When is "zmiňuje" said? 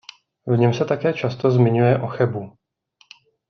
1.51-1.97